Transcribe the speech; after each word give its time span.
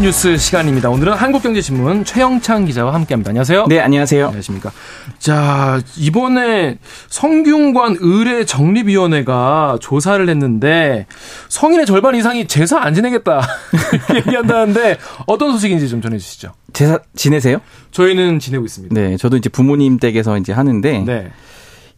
뉴스 0.00 0.36
시간입니다. 0.36 0.90
오늘은 0.90 1.14
한국경제신문 1.14 2.04
최영창 2.04 2.66
기자와 2.66 2.94
함께합니다. 2.94 3.30
안녕하세요. 3.30 3.66
네, 3.66 3.80
안녕하세요. 3.80 4.26
안녕하십니까. 4.26 4.70
자, 5.18 5.80
이번에 5.96 6.78
성균관 7.08 7.96
의뢰 7.98 8.44
정립위원회가 8.44 9.78
조사를 9.80 10.28
했는데 10.28 11.06
성인의 11.48 11.84
절반 11.84 12.14
이상이 12.14 12.46
제사 12.46 12.78
안 12.78 12.94
지내겠다 12.94 13.42
얘기한다는데 14.14 14.98
어떤 15.26 15.50
소식인지 15.52 15.88
좀 15.88 16.00
전해주시죠. 16.00 16.52
제사 16.72 17.00
지내세요? 17.16 17.60
저희는 17.90 18.38
지내고 18.38 18.64
있습니다. 18.66 18.94
네, 18.94 19.16
저도 19.16 19.36
이제 19.36 19.48
부모님 19.48 19.98
댁에서 19.98 20.38
이제 20.38 20.52
하는데 20.52 20.98
네. 21.04 21.32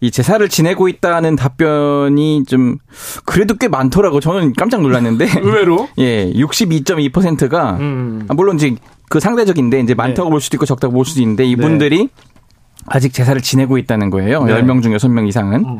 이 0.02 0.10
제사를 0.10 0.46
지내고 0.48 0.88
있다는 0.88 1.36
답변이 1.36 2.45
좀 2.46 2.78
그래도 3.27 3.54
꽤 3.54 3.68
많더라고. 3.68 4.20
저는 4.20 4.54
깜짝 4.54 4.80
놀랐는데 4.80 5.26
의외로 5.42 5.88
예, 5.98 6.32
62.2%가 6.32 7.73
음. 7.80 8.24
아, 8.28 8.34
물론 8.34 8.56
이제 8.56 8.74
그 9.10 9.20
상대적인데 9.20 9.80
이제 9.80 9.95
많다고 9.95 10.28
네. 10.28 10.30
볼 10.30 10.40
수도 10.40 10.56
있고 10.56 10.66
적다고 10.66 10.95
볼 10.95 11.04
수도 11.04 11.20
있는데 11.20 11.45
이분들이 11.45 12.09
아직 12.86 13.12
제사를 13.12 13.40
지내고 13.42 13.76
있다는 13.76 14.09
거예요. 14.10 14.45
네. 14.45 14.54
10명 14.54 14.82
중 14.82 14.92
6명 14.92 15.28
이상은. 15.28 15.64
음. 15.64 15.78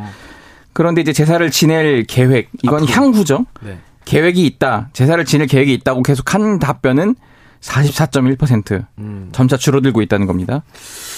그런데 0.73 1.01
이제 1.01 1.13
제사를 1.13 1.49
지낼 1.51 2.05
계획, 2.05 2.51
이건 2.63 2.83
앞으로. 2.83 2.93
향후죠. 2.93 3.47
네. 3.63 3.79
계획이 4.05 4.45
있다. 4.47 4.91
제사를 4.93 5.23
지낼 5.25 5.47
계획이 5.47 5.73
있다고 5.75 6.03
계속 6.03 6.35
한 6.35 6.59
답변은 6.59 7.15
44.1%. 7.61 8.87
음. 8.99 9.29
점차 9.33 9.57
줄어들고 9.57 10.03
있다는 10.03 10.27
겁니다. 10.27 10.63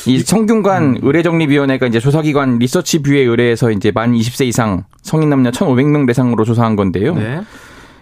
이 0.06 0.18
성균관 0.18 0.98
의뢰정립위원회가 1.02 1.86
이제 1.86 2.00
조사기관 2.00 2.58
리서치뷰에 2.58 3.20
의뢰해서 3.20 3.70
이제 3.70 3.92
만 3.92 4.12
20세 4.12 4.46
이상 4.46 4.84
성인 5.02 5.30
남녀 5.30 5.50
1,500명 5.50 6.06
대상으로 6.06 6.44
조사한 6.44 6.76
건데요. 6.76 7.14
네. 7.14 7.40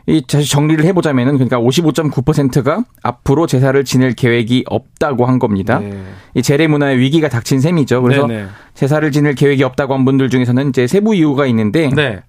이 0.07 0.23
다시 0.27 0.51
정리를 0.51 0.85
해보자면은 0.85 1.35
그러니까 1.35 1.59
55.9%가 1.59 2.85
앞으로 3.03 3.47
제사를 3.47 3.83
지낼 3.85 4.15
계획이 4.15 4.65
없다고 4.67 5.27
한 5.27 5.39
겁니다. 5.39 5.79
네. 5.79 6.03
이 6.35 6.43
재래 6.43 6.67
문화의 6.67 6.99
위기가 6.99 7.29
닥친 7.29 7.61
셈이죠. 7.61 8.03
그래서 8.03 8.27
네네. 8.27 8.47
제사를 8.75 9.11
지낼 9.13 9.35
계획이 9.35 9.63
없다고 9.63 9.95
한 9.95 10.05
분들 10.05 10.31
중에서는 10.31 10.71
이제 10.71 10.87
세부 10.87 11.15
이유가 11.15 11.47
있는데 11.47 11.91
네. 11.95 12.23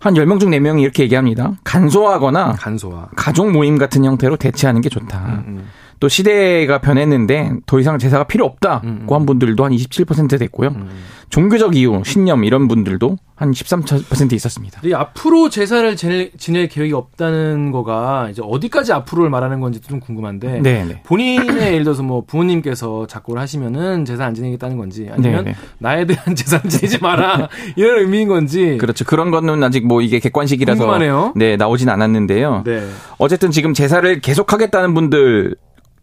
한 0.00 0.14
10명 0.14 0.40
중 0.40 0.50
4명이 0.50 0.82
이렇게 0.82 1.02
얘기합니다. 1.04 1.52
간소하거나 1.64 2.52
간소화. 2.58 3.08
가족 3.16 3.50
모임 3.50 3.78
같은 3.78 4.04
형태로 4.04 4.36
대체하는 4.36 4.80
게 4.80 4.88
좋다. 4.88 5.42
음. 5.46 5.68
또 6.04 6.08
시대가 6.10 6.82
변했는데 6.82 7.52
더 7.64 7.80
이상 7.80 7.96
제사가 7.96 8.24
필요 8.24 8.44
없다고 8.44 8.86
음. 8.86 9.06
한 9.08 9.24
분들도 9.24 9.64
한 9.64 9.72
27% 9.72 10.38
됐고요. 10.38 10.68
음. 10.68 10.90
종교적 11.30 11.74
이유, 11.76 12.02
신념 12.04 12.44
이런 12.44 12.68
분들도 12.68 13.16
한 13.34 13.50
13% 13.50 14.34
있었습니다. 14.34 14.80
이 14.84 14.92
앞으로 14.92 15.48
제사를 15.48 15.96
지낼, 15.96 16.30
지낼 16.36 16.68
계획이 16.68 16.92
없다는 16.92 17.72
거가 17.72 18.28
이제 18.30 18.42
어디까지 18.44 18.92
앞으로를 18.92 19.30
말하는 19.30 19.60
건지 19.60 19.80
좀 19.80 19.98
궁금한데 19.98 20.60
네, 20.60 20.84
네. 20.84 21.02
본인의 21.02 21.72
예를 21.72 21.84
들어서 21.84 22.02
뭐 22.02 22.22
부모님께서 22.24 23.06
작고를 23.08 23.40
하시면은 23.42 24.04
제사 24.04 24.26
안 24.26 24.34
지내겠다는 24.34 24.76
건지 24.76 25.08
아니면 25.10 25.44
네, 25.44 25.52
네. 25.52 25.56
나에 25.78 26.04
대한 26.04 26.34
제사는 26.36 26.68
지내지 26.68 26.98
마라 26.98 27.48
이런 27.74 28.00
의미인 28.00 28.28
건지 28.28 28.76
그렇죠. 28.78 29.04
그런 29.04 29.30
거는 29.30 29.64
아직 29.64 29.86
뭐 29.86 30.02
이게 30.02 30.20
객관식이라서 30.20 30.78
궁금하네요. 30.78 31.32
네, 31.34 31.56
나오진 31.56 31.88
않았는데요. 31.88 32.62
네. 32.64 32.86
어쨌든 33.18 33.50
지금 33.50 33.74
제사를 33.74 34.20
계속 34.20 34.52
하겠다는 34.52 34.94
분들 34.94 35.56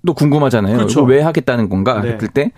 도 0.06 0.14
궁금하잖아요. 0.14 0.78
그렇죠. 0.78 1.04
왜 1.04 1.22
하겠다는 1.22 1.70
건가 1.70 2.02
네. 2.02 2.14
했을 2.14 2.28
때 2.28 2.52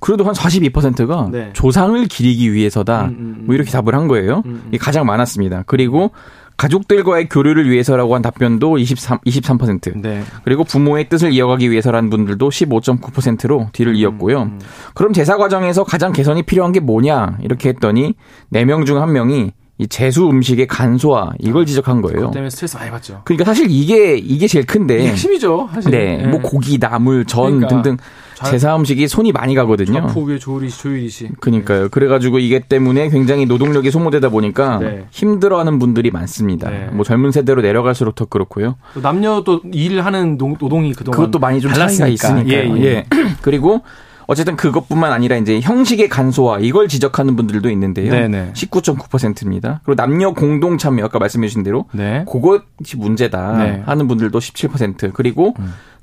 그래도 0.00 0.24
한 0.24 0.34
42%가 0.34 1.28
네. 1.32 1.50
조상을 1.52 2.04
기리기 2.06 2.52
위해서다. 2.52 3.06
음, 3.06 3.08
음, 3.08 3.36
음. 3.40 3.46
뭐 3.46 3.54
이렇게 3.54 3.70
답을 3.70 3.94
한 3.94 4.06
거예요. 4.08 4.42
음, 4.46 4.50
음. 4.50 4.62
이게 4.68 4.78
가장 4.78 5.06
많았습니다. 5.06 5.64
그리고 5.66 6.12
가족들과의 6.56 7.28
교류를 7.28 7.68
위해서라고 7.68 8.14
한 8.14 8.22
답변도 8.22 8.78
23, 8.78 9.18
23%. 9.18 10.00
네. 10.00 10.22
그리고 10.44 10.64
부모의 10.64 11.08
뜻을 11.08 11.32
이어가기 11.32 11.70
위해서라는 11.70 12.08
분들도 12.08 12.48
15.9%로 12.48 13.68
뒤를 13.72 13.94
이었고요. 13.96 14.42
음. 14.42 14.60
그럼 14.94 15.12
제사 15.12 15.36
과정에서 15.36 15.84
가장 15.84 16.12
개선이 16.12 16.44
필요한 16.44 16.72
게 16.72 16.80
뭐냐? 16.80 17.38
이렇게 17.42 17.70
했더니 17.70 18.14
4명 18.52 18.86
중 18.86 18.96
1명이 18.98 19.52
이 19.78 19.86
제수 19.88 20.26
음식의 20.28 20.66
간소화 20.68 21.32
이걸 21.38 21.66
지적한 21.66 22.00
거예요. 22.00 22.30
때문에 22.30 22.48
스트레스 22.48 22.76
많이 22.78 22.90
받죠. 22.90 23.20
그러니까 23.24 23.44
사실 23.44 23.66
이게 23.68 24.16
이게 24.16 24.46
제일 24.46 24.64
큰데 24.64 24.98
이게 25.00 25.08
핵심이죠, 25.10 25.68
사실. 25.74 25.90
네, 25.90 26.26
뭐 26.26 26.40
고기, 26.40 26.78
나물, 26.78 27.26
전 27.26 27.60
그러니까. 27.60 27.68
등등 27.68 27.96
자- 28.34 28.46
제사 28.50 28.74
음식이 28.74 29.06
손이 29.06 29.32
많이 29.32 29.54
가거든요. 29.54 29.92
자포구의 30.08 30.40
조리시, 30.40 30.78
조유리시. 30.80 31.28
그러니까요. 31.40 31.88
그래가지고 31.90 32.38
이게 32.38 32.58
때문에 32.60 33.10
굉장히 33.10 33.44
노동력이 33.44 33.90
소모되다 33.90 34.30
보니까 34.30 34.78
네. 34.78 35.06
힘들어하는 35.10 35.78
분들이 35.78 36.10
많습니다. 36.10 36.70
네. 36.70 36.88
뭐 36.92 37.04
젊은 37.04 37.30
세대로 37.30 37.60
내려갈수록 37.60 38.14
더 38.14 38.24
그렇고요. 38.24 38.76
또 38.94 39.02
남녀 39.02 39.42
또 39.44 39.60
일하는 39.72 40.38
노- 40.38 40.56
노동이 40.58 40.94
그동안 40.94 41.16
그것도 41.18 41.38
많이 41.38 41.60
좀 41.60 41.70
차이가 41.72 41.86
달랐으니까. 41.86 42.40
있으니까요. 42.40 42.78
예, 42.78 42.80
예. 42.80 42.84
예. 42.86 43.04
그리고 43.42 43.82
어쨌든 44.26 44.56
그것뿐만 44.56 45.12
아니라 45.12 45.36
이제 45.36 45.60
형식의 45.60 46.08
간소화 46.08 46.58
이걸 46.60 46.88
지적하는 46.88 47.36
분들도 47.36 47.70
있는데요. 47.70 48.10
네네. 48.10 48.52
19.9%입니다. 48.54 49.80
그리고 49.84 49.96
남녀 49.96 50.32
공동 50.32 50.78
참여 50.78 51.04
아까 51.04 51.18
말씀해 51.18 51.46
주신 51.46 51.62
대로 51.62 51.86
네. 51.92 52.24
그것이 52.30 52.96
문제다 52.96 53.58
네. 53.58 53.70
음. 53.76 53.82
하는 53.86 54.08
분들도 54.08 54.38
17% 54.38 55.12
그리고 55.12 55.54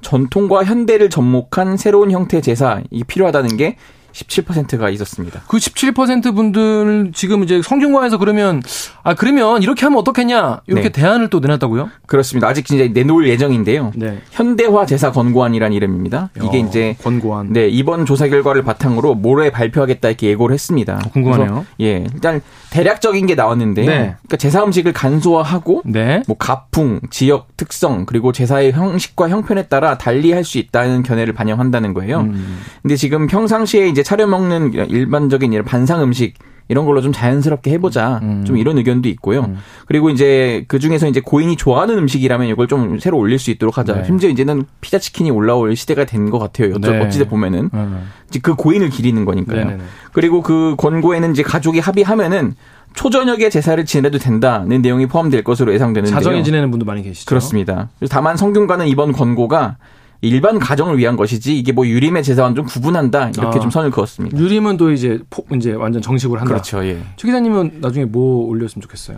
전통과 0.01 0.63
현대를 0.63 1.09
접목한 1.09 1.78
새로운 1.78 2.12
형태 2.12 2.41
제사 2.41 2.81
이 2.91 3.03
필요하다는 3.03 3.57
게 3.57 3.78
17%가 4.13 4.90
있었습니다. 4.91 5.41
그 5.47 5.57
17% 5.57 6.35
분들 6.35 7.12
지금 7.13 7.44
이제 7.44 7.62
성균관에서 7.62 8.18
그러면 8.18 8.62
아 9.01 9.16
그러면 9.16 9.63
이렇게 9.63 9.85
하면 9.85 10.00
어떻겠냐 10.00 10.62
이렇게 10.68 10.90
네. 10.90 11.01
대안을 11.01 11.29
또 11.29 11.40
내놨다고요? 11.40 11.90
그렇습니다. 12.06 12.47
아직 12.47 12.69
이제 12.72 12.90
내놓을 12.94 13.28
예정인데요. 13.28 13.91
네. 13.96 14.19
현대화 14.31 14.85
제사 14.85 15.12
권고안이라는 15.12 15.75
이름입니다. 15.75 16.29
이게 16.38 16.62
어, 16.62 16.66
이제 16.68 16.96
권고안. 17.03 17.51
네, 17.53 17.68
이번 17.68 18.06
조사 18.06 18.28
결과를 18.28 18.62
바탕으로 18.63 19.16
모레 19.16 19.50
발표하겠다 19.51 20.07
이렇게 20.09 20.28
예고를 20.30 20.53
했습니다. 20.53 21.01
어, 21.03 21.09
궁금하네요. 21.12 21.66
예, 21.81 22.06
일단 22.13 22.41
대략적인 22.69 23.25
게 23.25 23.35
나왔는데요. 23.35 23.85
네. 23.88 23.95
그러니까 23.95 24.38
제사 24.38 24.63
음식을 24.63 24.94
간소화하고 24.94 25.81
네. 25.85 26.22
뭐 26.28 26.38
가풍, 26.38 27.00
지역 27.09 27.56
특성 27.57 28.06
그리고 28.06 28.31
제사의 28.31 28.72
형식과 28.74 29.30
형편에 29.30 29.63
따라 29.68 29.97
달리 29.97 30.31
할 30.31 30.44
수 30.44 30.57
있다는 30.57 31.03
견해를 31.03 31.34
반영한다는 31.34 31.94
거예요. 31.94 32.19
음. 32.19 32.59
근데 32.81 32.97
지금 32.97 33.28
평상시에 33.28 33.88
이제 33.88 34.03
차려 34.03 34.28
먹는 34.28 34.74
일반적인 34.74 35.53
이런 35.53 35.66
반상 35.66 36.03
음식 36.03 36.36
이런 36.69 36.86
걸로 36.86 37.02
좀 37.02 37.12
자연스럽게 37.12 37.72
해보자. 37.72 38.19
음. 38.24 38.46
좀 38.46 38.58
이런 38.58 38.78
의견도 38.78 39.09
있고요. 39.09 39.41
음. 39.41 39.58
그리고 39.86 40.09
이제 40.09 40.64
그 40.69 40.80
중에서 40.80 41.08
이제 41.08 41.19
고인이 41.19 41.58
좋아하는 41.58 41.97
음식이라면 41.97 42.47
이걸 42.47 42.68
좀 42.68 43.00
새로 43.00 43.18
올릴 43.18 43.38
수 43.38 43.52
있도록 43.52 43.78
하자. 43.78 43.94
네. 43.96 44.03
심지어 44.06 44.30
이제는 44.30 44.63
피자 44.80 44.97
치킨이 44.97 45.30
올라올 45.30 45.75
시대가 45.75 46.06
된 46.06 46.30
것 46.31 46.40
같아요. 46.40 46.74
어찌, 46.75 46.90
네. 46.90 47.00
어찌돼 47.02 47.28
보면은 47.28 47.69
음. 47.74 48.08
이제 48.30 48.40
그 48.42 48.56
고인을 48.56 48.90
기리는 48.90 49.25
거니까요. 49.25 49.58
네네네. 49.66 49.84
그리고 50.13 50.42
그 50.42 50.75
권고에는 50.78 51.31
이제 51.31 51.44
가족이 51.44 51.80
합의하면은 51.80 52.56
초저녁에 52.94 53.50
제사를 53.50 53.84
지내도 53.86 54.18
된다는 54.19 54.81
내용이 54.81 55.08
포함될 55.08 55.44
것으로 55.44 55.74
예상되는데요. 55.74 56.16
자정에 56.16 56.44
지내는 56.44 56.72
분도 56.72 56.86
많이 56.86 57.03
계시죠. 57.03 57.28
그렇습니다. 57.28 57.90
다만 58.09 58.38
성균관은 58.38 58.88
이번 58.88 59.12
권고가 59.12 59.75
일반 60.23 60.57
가정을 60.57 60.97
위한 60.97 61.17
것이지 61.17 61.57
이게 61.57 61.73
뭐 61.73 61.85
유림의 61.85 62.23
제사와는 62.23 62.56
좀 62.56 62.66
구분한다 62.66 63.29
이렇게 63.29 63.57
아. 63.57 63.61
좀 63.61 63.69
선을 63.69 63.91
그었습니다. 63.91 64.38
유림은 64.38 64.78
또 64.78 64.91
이제 64.91 65.19
포, 65.29 65.44
이제 65.56 65.73
완전 65.73 66.01
정식으로 66.01 66.39
한다. 66.39 66.53
그렇죠. 66.53 66.84
예. 66.85 66.97
최 67.17 67.28
기자님은 67.28 67.79
나중에 67.81 68.06
뭐 68.06 68.47
올렸으면 68.47 68.81
좋겠어요? 68.81 69.17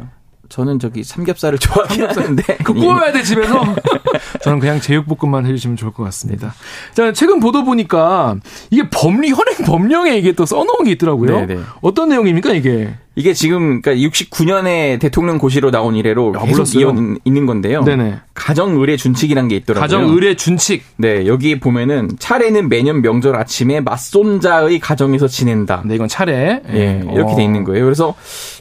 저는 0.49 0.79
저기 0.79 1.03
삼겹살을 1.03 1.57
좋아하긴 1.59 2.05
하는데 2.05 2.43
그 2.63 2.73
구워야 2.73 3.11
돼 3.11 3.21
집에서. 3.21 3.63
저는 4.41 4.59
그냥 4.59 4.81
제육볶음만 4.81 5.45
해주시면 5.45 5.77
좋을 5.77 5.93
것 5.93 6.03
같습니다. 6.05 6.53
자 6.93 7.13
최근 7.13 7.39
보도 7.39 7.63
보니까 7.63 8.37
이게 8.71 8.89
법리 8.89 9.29
현행 9.29 9.57
법령에 9.63 10.17
이게 10.17 10.31
또 10.31 10.45
써놓은 10.45 10.85
게 10.85 10.91
있더라고요. 10.91 11.45
네네. 11.45 11.61
어떤 11.81 12.09
내용입니까 12.09 12.53
이게? 12.53 12.95
이게 13.15 13.33
지금 13.33 13.81
그러니까 13.81 14.09
69년에 14.09 14.99
대통령 14.99 15.37
고시로 15.37 15.71
나온 15.71 15.95
이래로 15.95 16.33
야, 16.35 16.45
계속. 16.45 16.75
이어 16.75 16.93
있는 17.23 17.45
건데요. 17.45 17.83
네네. 17.83 18.19
가정 18.33 18.75
의례 18.75 18.97
준칙이라는 18.97 19.47
게 19.47 19.55
있더라고요. 19.57 19.81
가정 19.81 20.13
의례 20.13 20.35
준칙. 20.35 20.83
네, 20.97 21.25
여기 21.25 21.59
보면은 21.59 22.09
차례는 22.19 22.67
매년 22.67 23.01
명절 23.01 23.35
아침에 23.35 23.79
맞손자의 23.79 24.79
가정에서 24.79 25.27
지낸다. 25.27 25.83
네 25.85 25.95
이건 25.95 26.09
차례. 26.09 26.61
예, 26.73 27.01
이렇게 27.13 27.33
어. 27.33 27.35
돼 27.35 27.43
있는 27.43 27.63
거예요. 27.63 27.85
그래서 27.85 28.15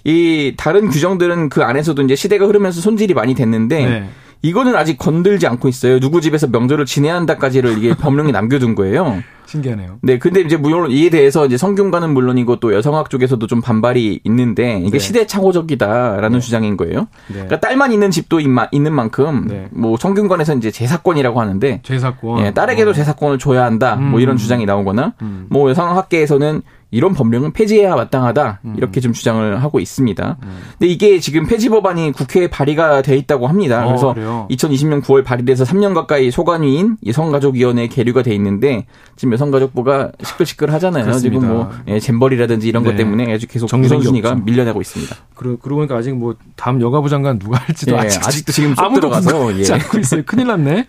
이 0.05 0.55
다른 0.57 0.89
규정들은 0.89 1.49
그 1.49 1.63
안에서도 1.65 2.01
이제 2.03 2.15
시대가 2.15 2.47
흐르면서 2.47 2.81
손질이 2.81 3.15
많이 3.15 3.35
됐는데 3.35 3.85
네. 3.85 4.09
이거는 4.43 4.77
아직 4.77 4.99
건들지 4.99 5.47
않고 5.47 5.69
있어요. 5.69 5.99
누구 5.99 6.21
집에서 6.21 6.47
명절을 6.47 6.85
지내야 6.85 7.15
한다까지를 7.17 7.79
이게 7.79 7.95
법령에 7.97 8.31
남겨둔 8.31 8.75
거예요. 8.75 9.23
신기하네요. 9.55 9.99
네, 10.03 10.19
근데 10.19 10.41
이제 10.41 10.57
물론 10.57 10.91
이에 10.91 11.09
대해서 11.11 11.47
이제 11.47 11.57
성균관은 11.57 12.13
물론이고 12.13 12.57
또 12.57 12.75
여성학 12.75 13.09
쪽에서도 13.11 13.47
좀 13.47 13.61
반발이 13.61 14.21
있는데 14.25 14.81
이게 14.81 14.91
네. 14.91 14.99
시대착오적이다라는 14.99 16.41
주장인 16.41 16.77
거예요. 16.77 17.01
네. 17.29 17.35
그러니까 17.35 17.61
딸만 17.61 17.93
있는 17.93 18.11
집도 18.11 18.41
있마- 18.41 18.69
있는 18.73 18.93
만큼 18.93 19.47
네. 19.49 19.69
뭐 19.71 19.97
성균관에서 19.97 20.55
이제 20.57 20.71
제사권이라고 20.71 21.41
하는데 21.41 21.81
제사권. 21.83 22.45
예, 22.45 22.51
딸에게도 22.53 22.91
어. 22.91 22.93
제사권을 22.93 23.39
줘야 23.39 23.65
한다. 23.65 23.97
뭐 23.97 24.19
음. 24.19 24.21
이런 24.21 24.37
주장이 24.37 24.67
나오거나 24.67 25.15
음. 25.23 25.47
뭐 25.51 25.71
여성학계에서는 25.71 26.63
이런 26.91 27.13
법령은 27.13 27.53
폐지해야 27.55 27.97
마땅하다 27.97 28.61
음. 28.67 28.75
이렇게 28.77 29.01
좀 29.01 29.13
주장을 29.13 29.61
하고 29.61 29.81
있습니다. 29.81 30.37
근데 30.79 30.87
이게 30.87 31.19
지금 31.19 31.45
폐지 31.45 31.69
법안이 31.69 32.13
국회에 32.13 32.47
발의가 32.49 33.03
돼 33.03 33.17
있다고 33.17 33.49
합니다. 33.49 33.83
어, 33.85 33.89
그래서 33.89 34.15
그래요? 34.15 34.47
2020년 34.53 35.03
9월 35.03 35.25
발의돼서 35.25 35.65
3년 35.65 35.93
가까이 35.93 36.31
소관위인 36.31 36.99
여성가족위원회에 37.05 37.89
계류가 37.89 38.23
돼 38.23 38.33
있는데 38.37 38.87
지금 39.17 39.33
여성 39.33 39.44
가족부가 39.51 40.13
시끌시끌 40.23 40.73
하잖아요. 40.73 41.05
그렇습니다. 41.05 41.41
지금 41.41 41.55
뭐 41.55 41.71
예, 41.89 42.01
잼버리라든지 42.01 42.69
이런 42.69 42.83
네. 42.83 42.91
것 42.91 42.97
때문에 42.97 43.33
아주 43.33 43.47
계속 43.47 43.67
우선순위가 43.67 44.31
없죠. 44.31 44.45
밀려나고 44.45 44.81
있습니다. 44.81 45.17
그러, 45.35 45.57
그러고 45.57 45.81
보니까 45.81 45.97
아직 45.97 46.15
뭐 46.15 46.35
다음 46.57 46.81
여가부 46.81 47.09
장관 47.09 47.39
누가 47.39 47.59
할지도 47.59 47.95
예, 47.97 47.99
아직 47.99 48.27
아직도 48.27 48.53
지금 48.53 48.75
쏙 48.75 48.85
아무도 48.85 49.01
들어가서 49.03 49.33
궁금하지 49.33 49.71
예. 49.73 49.75
않고 49.75 49.99
있어요. 49.99 50.23
큰일 50.25 50.47
났네. 50.49 50.87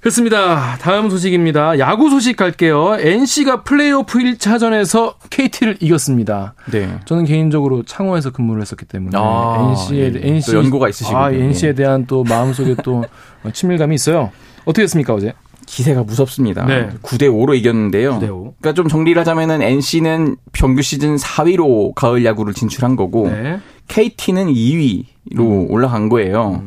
그렇습니다. 0.00 0.76
다음 0.80 1.10
소식입니다. 1.10 1.80
야구 1.80 2.08
소식 2.08 2.36
갈게요. 2.36 2.98
NC가 3.00 3.64
플레이오프 3.64 4.20
1차전에서 4.20 5.14
KT를 5.28 5.76
이겼습니다. 5.80 6.54
네. 6.70 6.88
저는 7.04 7.24
개인적으로 7.24 7.82
창원에서 7.82 8.30
근무를 8.30 8.62
했었기 8.62 8.84
때문에 8.84 9.18
아, 9.18 9.70
NC에 9.70 10.12
예. 10.14 10.20
NC 10.22 10.52
또 10.52 10.58
연고가 10.58 10.88
있으시군요. 10.88 11.18
아, 11.18 11.32
NC에 11.32 11.70
예. 11.70 11.74
대한 11.74 12.06
또 12.06 12.22
마음속에 12.22 12.76
또 12.84 13.04
친밀감이 13.52 13.94
있어요. 13.96 14.30
어떻게 14.64 14.82
됐습니까 14.82 15.14
어제? 15.14 15.34
기세가 15.68 16.02
무섭습니다. 16.02 16.64
네. 16.64 16.88
9대 17.02 17.24
5로 17.24 17.56
이겼는데요. 17.56 18.18
9대 18.18 18.30
5. 18.30 18.54
그러니까 18.58 18.72
좀 18.74 18.88
정리를 18.88 19.20
하자면은 19.20 19.62
NC는 19.62 20.36
정규 20.56 20.82
시즌 20.82 21.16
4위로 21.16 21.94
가을 21.94 22.24
야구를 22.24 22.54
진출한 22.54 22.96
거고 22.96 23.28
네. 23.28 23.60
KT는 23.88 24.46
2위로 24.46 25.70
올라간 25.70 26.08
거예요. 26.08 26.64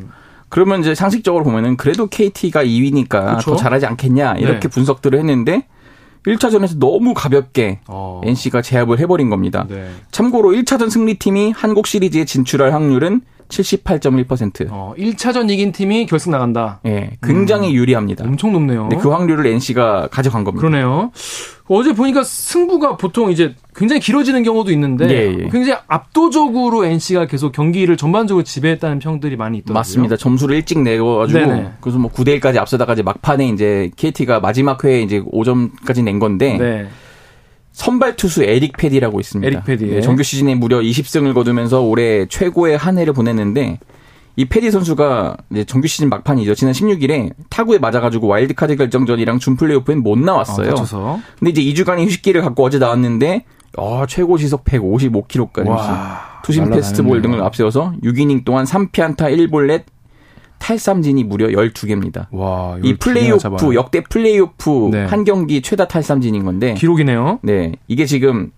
그러면 0.48 0.80
이제 0.80 0.94
상식적으로 0.94 1.44
보면은 1.44 1.76
그래도 1.76 2.06
KT가 2.06 2.64
2위니까 2.64 3.36
그쵸? 3.36 3.52
더 3.52 3.56
잘하지 3.56 3.86
않겠냐 3.86 4.34
이렇게 4.34 4.60
네. 4.60 4.68
분석들을 4.68 5.18
했는데 5.18 5.66
1차전에서 6.26 6.78
너무 6.78 7.14
가볍게 7.14 7.80
어. 7.88 8.20
NC가 8.24 8.62
제압을 8.62 8.98
해버린 9.00 9.28
겁니다. 9.30 9.66
네. 9.68 9.88
참고로 10.10 10.50
1차전 10.50 10.90
승리팀이 10.90 11.52
한국 11.52 11.86
시리즈에 11.86 12.24
진출할 12.24 12.72
확률은 12.72 13.22
78.1%. 13.52 14.68
어, 14.70 14.94
1차전 14.98 15.50
이긴 15.50 15.72
팀이 15.72 16.06
결승 16.06 16.32
나간다. 16.32 16.80
예, 16.86 17.10
굉장히 17.22 17.74
유리합니다. 17.74 18.24
엄청 18.24 18.52
높네요. 18.52 18.88
근데 18.88 18.96
그 18.96 19.10
확률을 19.10 19.46
NC가 19.46 20.08
가져간 20.10 20.44
겁니다. 20.44 20.66
그러네요. 20.66 21.12
어제 21.68 21.94
보니까 21.94 22.24
승부가 22.24 22.96
보통 22.96 23.30
이제 23.30 23.54
굉장히 23.74 24.00
길어지는 24.00 24.42
경우도 24.42 24.72
있는데 24.72 25.08
예, 25.08 25.44
예. 25.44 25.48
굉장히 25.48 25.78
압도적으로 25.86 26.84
NC가 26.84 27.26
계속 27.26 27.52
경기를 27.52 27.96
전반적으로 27.96 28.42
지배했다는 28.42 28.98
평들이 28.98 29.36
많이 29.36 29.58
있더라고요. 29.58 29.78
맞습니다. 29.78 30.16
점수를 30.16 30.56
일찍 30.56 30.80
내가지고 30.80 31.26
네네. 31.26 31.72
그래서 31.80 31.98
뭐 31.98 32.10
9대 32.10 32.40
1까지 32.40 32.58
앞서다가 32.58 32.94
이제 32.94 33.02
막판에 33.02 33.48
이제 33.48 33.90
KT가 33.96 34.40
마지막 34.40 34.84
회에 34.84 35.02
이제 35.02 35.20
5점까지 35.20 36.02
낸 36.02 36.18
건데 36.18 36.58
네. 36.58 36.88
선발 37.72 38.16
투수 38.16 38.42
에릭 38.44 38.76
패디라고 38.76 39.18
있습니다. 39.20 39.46
에릭 39.48 39.64
패디. 39.64 39.86
네, 39.86 40.00
정규 40.00 40.22
시즌에 40.22 40.54
무려 40.54 40.78
20승을 40.80 41.34
거두면서 41.34 41.80
올해 41.82 42.26
최고의 42.26 42.76
한 42.76 42.98
해를 42.98 43.12
보냈는데 43.12 43.78
이 44.36 44.44
페디 44.46 44.70
선수가 44.70 45.36
이제 45.50 45.64
정규 45.64 45.86
시즌 45.88 46.08
막판이죠. 46.08 46.54
지난 46.54 46.72
16일에 46.72 47.32
타구에 47.50 47.78
맞아가지고 47.78 48.26
와일드카드 48.28 48.76
결정전이랑 48.76 49.38
준 49.38 49.56
플레이오프엔 49.56 50.02
못 50.02 50.18
나왔어요. 50.18 50.68
아, 50.68 50.70
다쳐서. 50.70 51.20
근데 51.38 51.50
이제 51.60 51.82
2주간의 51.82 52.06
휴식기를 52.06 52.40
갖고 52.42 52.64
어제 52.64 52.78
나왔는데 52.78 53.44
어, 53.78 54.04
최고 54.06 54.36
시속 54.36 54.64
155km까지 54.64 55.66
와, 55.68 56.20
투심. 56.44 56.68
패스트볼 56.70 57.22
등을 57.22 57.42
앞세워서 57.42 57.94
6이닝 58.04 58.44
동안 58.44 58.64
3피안타 58.66 59.16
1볼넷 59.16 59.84
탈삼진이 60.62 61.24
무려 61.24 61.48
12개입니다. 61.48 62.26
와, 62.30 62.78
이 62.84 62.94
플레이오프 62.94 63.40
잡아요. 63.40 63.74
역대 63.74 64.00
플레이오프 64.00 64.90
네. 64.92 65.04
한 65.06 65.24
경기 65.24 65.60
최다 65.60 65.88
탈삼진인 65.88 66.44
건데 66.44 66.74
기록이네요. 66.74 67.40
네 67.42 67.72
이게 67.88 68.06
지금 68.06 68.52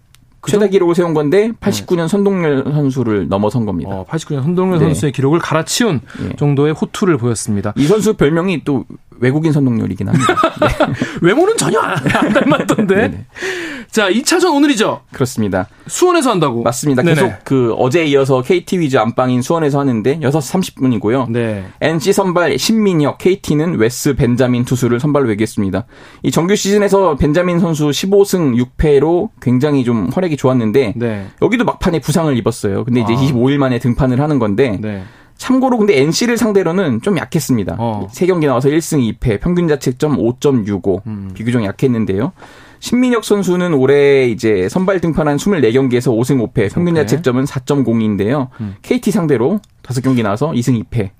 최다 0.47 0.67
기록을 0.67 0.95
세운 0.95 1.15
건데 1.15 1.53
89년 1.61 2.07
선동열 2.07 2.65
선수를 2.65 3.29
넘어선 3.29 3.65
겁니다. 3.65 3.91
어, 3.91 4.05
89년 4.07 4.43
선동열 4.43 4.79
네. 4.79 4.85
선수의 4.85 5.13
기록을 5.13 5.39
갈아치운 5.39 6.01
예. 6.29 6.37
정도의 6.37 6.75
호투를 6.75 7.17
보였습니다. 7.17 7.73
이 7.77 7.87
선수 7.87 8.13
별명이 8.15 8.65
또 8.65 8.85
외국인 9.21 9.53
선동열이긴 9.53 10.09
합니다. 10.09 10.35
외모는 11.23 11.57
전혀 11.57 11.79
안, 11.81 11.97
안 12.15 12.33
닮았던데. 12.33 13.27
자, 13.91 14.11
2차전 14.11 14.53
오늘이죠. 14.57 15.03
그렇습니다. 15.13 15.69
수원에서 15.87 16.31
한다고. 16.31 16.63
맞습니다. 16.63 17.03
네네. 17.03 17.15
계속 17.15 17.33
그 17.45 17.73
어제에 17.75 18.07
이어서 18.07 18.43
KT 18.43 18.81
위즈 18.81 18.97
안방인 18.97 19.41
수원에서 19.41 19.79
하는데 19.79 20.19
6시 20.19 20.75
30분이고요. 20.75 21.31
네. 21.31 21.65
NC 21.81 22.13
선발 22.13 22.59
신민혁, 22.59 23.19
KT는 23.19 23.79
웨스 23.79 24.15
벤자민 24.15 24.65
투수를 24.65 24.99
선발로 24.99 25.29
외겠습니다. 25.29 25.87
이 26.25 26.33
정규 26.33 26.57
시즌에서 26.57 27.15
벤자민 27.17 27.61
선수 27.61 27.91
15승 27.91 28.61
6패로 28.77 29.29
굉장히 29.41 29.85
좀 29.85 30.09
활약이 30.13 30.37
좋았는데 30.37 30.95
네. 30.97 31.27
여기도 31.41 31.65
막판에 31.65 32.01
부상을 32.01 32.37
입었어요. 32.37 32.85
근데 32.85 33.01
이제 33.01 33.13
아. 33.13 33.17
25일 33.17 33.59
만에 33.59 33.79
등판을 33.79 34.21
하는 34.21 34.41
건데 34.41 34.79
네. 34.81 35.05
참고로 35.45 35.77
근데 35.77 36.01
NC를 36.01 36.39
상대로는 36.39 37.03
좀 37.03 37.19
약했습니다. 37.19 37.77
어. 37.79 38.09
세 38.11 38.25
경기 38.25 38.47
나와서 38.47 38.71
1승 38.71 39.19
2패, 39.19 39.41
평균 39.41 39.69
자책점 39.69 40.17
5.65. 40.17 41.03
음. 41.07 41.31
비교적 41.35 41.63
약했는데요. 41.63 42.33
신민혁 42.81 43.25
선수는 43.25 43.75
올해 43.75 44.27
이제 44.27 44.71
선발 44.71 45.01
등판한 45.01 45.37
24경기에서 45.37 46.17
5승 46.17 46.51
5패, 46.55 46.73
평균. 46.73 46.95
자책점은 46.95 47.45
4.02인데요. 47.45 48.49
음. 48.63 48.77
KT 48.81 49.11
상대로 49.11 49.61
5경기 49.83 50.23
나와서 50.23 50.51
2승 50.53 50.83
2패, 50.83 51.11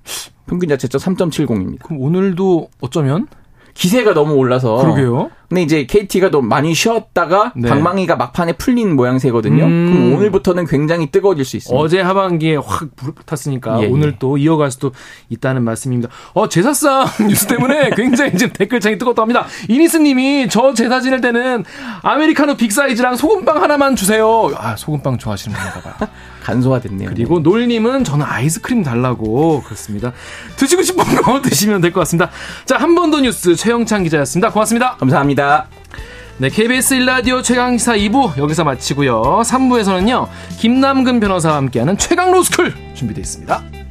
평균 0.47 0.69
자책점 0.69 0.99
3.70입니다. 0.99 1.83
그럼 1.83 2.01
오늘도 2.01 2.69
어쩌면? 2.81 3.27
기세가 3.75 4.15
너무 4.15 4.33
올라서 4.35 4.77
그러게요. 4.77 5.29
근데 5.49 5.61
이제 5.61 5.85
KT가 5.85 6.29
또 6.31 6.41
많이 6.41 6.73
쉬었다가 6.73 7.53
네. 7.55 7.69
방망이가 7.69 8.15
막판에 8.15 8.53
풀린 8.53 8.95
모양새거든요. 8.95 9.63
음. 9.65 9.91
그럼 9.93 10.13
오늘부터는 10.13 10.65
굉장히 10.67 11.11
뜨거워질 11.11 11.45
수 11.45 11.57
있습니다. 11.57 11.79
어제 11.81 12.01
하반기에 12.01 12.55
확 12.57 12.95
불탔으니까 12.95 13.81
예, 13.83 13.87
오늘 13.87 14.09
예. 14.13 14.15
또 14.19 14.37
이어갈 14.37 14.71
수도 14.71 14.91
있다는 15.29 15.63
말씀입니다. 15.63 16.09
어, 16.33 16.49
제사상 16.49 17.05
뉴스 17.27 17.47
때문에 17.47 17.91
굉장히 17.95 18.37
지금 18.37 18.53
댓글창이 18.53 18.97
뜨겁다 18.97 19.21
합니다. 19.21 19.45
이니스 19.69 19.97
님이 19.97 20.47
저 20.49 20.73
제사 20.73 20.99
지낼 21.01 21.21
때는 21.21 21.63
아메리카노 22.01 22.55
빅사이즈랑 22.57 23.15
소금빵 23.15 23.61
하나만 23.61 23.95
주세요. 23.95 24.51
아, 24.57 24.75
소금빵 24.75 25.17
좋아하시는 25.17 25.55
분인가 25.57 25.81
봐요. 25.81 26.09
간소화됐네요. 26.45 27.09
그리고 27.09 27.39
놀님은 27.39 28.03
저는 28.03 28.23
아이스크림 28.23 28.83
달라고 28.83 29.63
그렇습니다. 29.63 30.13
드시고 30.57 30.83
싶은 30.83 31.03
거 31.15 31.41
드시면 31.43 31.81
될 31.81 31.91
것 31.91 32.01
같습니다. 32.01 32.29
자, 32.65 32.77
한 32.77 32.93
번 32.95 33.09
더 33.09 33.19
뉴스 33.19 33.55
최형창 33.55 34.03
기자였습니다. 34.03 34.51
고맙습니다. 34.51 34.95
감사합 34.97 35.25
니다. 35.45 35.67
네, 36.37 36.49
KBS 36.49 36.95
1라디오 36.95 37.41
최강시사 37.41 37.95
2부 37.95 38.37
여기서 38.37 38.63
마치고요. 38.65 39.41
3부에서는요. 39.45 40.27
김남근 40.57 41.19
변호사와 41.19 41.55
함께하는 41.57 41.97
최강 41.97 42.31
로스쿨 42.31 42.73
준비되어 42.95 43.21
있습니다. 43.21 43.84